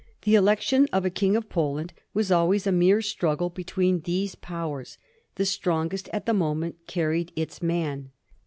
The 0.23 0.33
election 0.33 0.87
of 0.91 1.05
a 1.05 1.11
King 1.11 1.35
of 1.35 1.47
Poland 1.47 1.93
was 2.11 2.31
always 2.31 2.65
a 2.65 2.71
mere 2.71 3.03
struggle 3.03 3.51
between 3.51 3.99
these 3.99 4.33
Powers: 4.33 4.97
the 5.35 5.45
strongest 5.45 6.09
at 6.11 6.25
the 6.25 6.33
moment 6.33 6.87
carried 6.87 7.31
its 7.35 7.61
man. 7.61 8.09